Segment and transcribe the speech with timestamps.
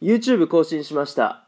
[0.00, 1.44] YouTube 更新しました。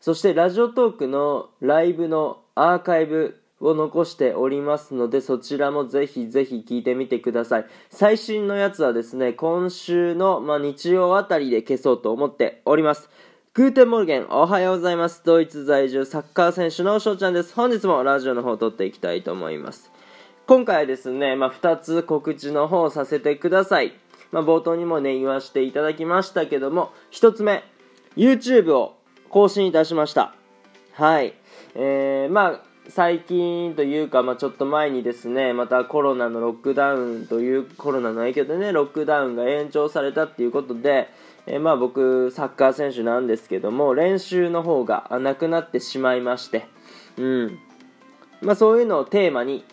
[0.00, 7.66] そしてラジオトークのライブのアーカイブを残しておりますのでそちらもぜひぜひ聞いてみてください。
[7.90, 13.08] 最新のやつはですね今週の、まあ、日曜あたりで消そうと思っております。
[13.54, 15.22] Guten Morgen おはようございます。
[15.24, 17.54] ドイツ在住サッカー選手の翔ちゃんです。
[17.54, 19.92] 本日もラジオの方を録っていきたいと思います。
[20.46, 23.94] 今回はですね、まあ、2つ告知の方をさせてください、
[24.30, 27.62] まあ、冒頭にもね言わせていただきましたけども1つ目。
[28.16, 28.96] YouTube を
[29.28, 30.34] 更新いたしました。
[30.92, 31.34] はい。
[31.74, 41.08] えー、まあ最近というか、まあ、ちょっと前にですねまたコロナのロックダウンというコロナの影響でねロックダウンが延長されたっていうことで、
[41.46, 46.66] えー、まあ僕サッカー選手なんですけども練習の方がなくなってしまいまして。
[47.16, 47.58] うん。
[48.42, 49.64] まあそういうのをテーマに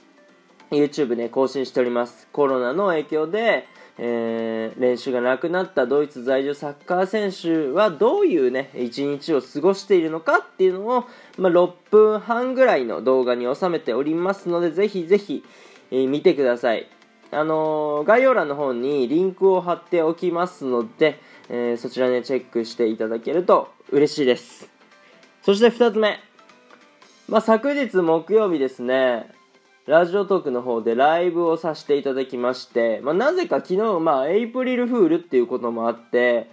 [0.72, 2.28] YouTube で更新しております。
[2.32, 3.68] コロナの影響で、
[4.04, 11.06] えー、練習がなくなったドイツ在住サッカー選手はどういうね一日を過ごしているのかっていうのを、
[11.38, 15.44] まあ、6分半ぐらいの動画に収めておりますのでぜひぜひ、
[15.92, 16.88] えー、見てください。
[17.30, 24.68] あのー、概要欄の方にリンクを貼っておきますので、えそちらねチェックしていただけると嬉しいです。
[25.44, 26.20] そして2つ目。
[27.30, 29.41] まあ、昨日木曜日ですね。
[29.88, 36.50] ラジオトークの方でライブをさせていただきまして、まあ、なぜか昨日、まあ、エイプリルフールっていうこともあって、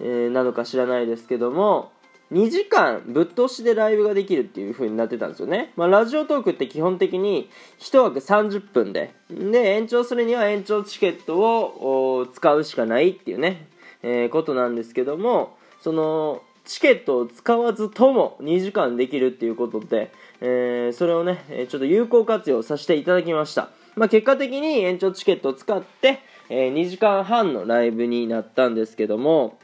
[0.00, 1.92] えー、なのか知らないですけども、
[2.32, 5.72] 2時間ぶっ通しでライブができるっていう風になってたんですよね。
[5.76, 13.68] まあ、ラジオトークって基本的に1枠30分で、で、延長するには延長チケットを使うしかないっていうね、
[14.02, 23.70] えー、ことなんですけども、その、チケットを使わずとも2時間できるっていうことで、えー、それをね、ちょっと有効活用させていただきました。
[23.96, 29.58] まあ、結果的に延長チケットを使って、えー、2時間半のライブになったんですけども、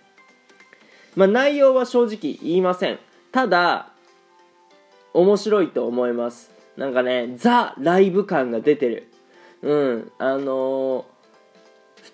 [1.15, 2.99] まあ、内容は正直言いません。
[3.33, 3.93] ただ、
[5.15, 6.51] 面白いと思います。
[6.77, 9.09] なんかね、ザ・ライブ感が出てる。
[9.63, 11.18] うん、あのー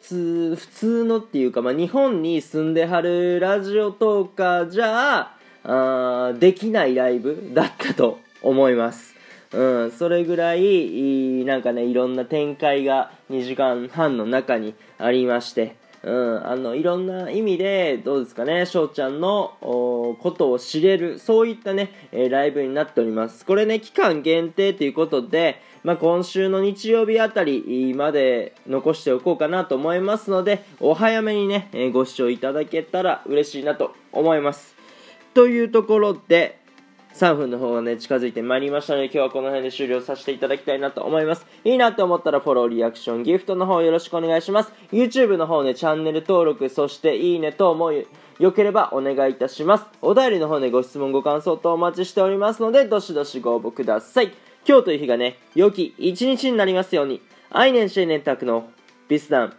[0.08, 5.34] 通、普通のっていうか、まあ、日本に住んではるラジオとかじゃ
[5.64, 9.14] あできないライブだったと思います。
[9.52, 23.46] うん、それぐらい、なんかね、いろんな展開が2時間半の中にありまして、うん、あの、いろんな意味で、どうですかね、翔ちゃんのことを知れる、そういったね、えー、ライブになっております。
[23.46, 34.76] これね、期間限定ということで、まあ、今週の日曜日あたりまで残しておこうかなと思いますので、お早めにねえ、ご視聴いただけたら嬉しいなと思います。
[35.32, 36.58] というところで、
[37.14, 41.46] 3分の方がね、近づいてまいりましたので、今日はこの辺で終了させていただきたいなと思います。
[41.62, 44.72] いいなと思ったらフォロー、リアクション、ギフトの方よろしくお願いします。
[44.90, 49.84] YouTube の方ね、チャンネル登録、そしていいね等もよければお願いいたします。
[50.02, 54.32] お便りの方ね、ご質問、ご感想とお待ちしておりますので、どしどしご応募ください。
[54.66, 58.68] 今日という日がね、良き一日になりますように、アイネンシェネンタクの
[59.06, 59.56] ビスダン。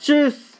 [0.00, 0.55] チュース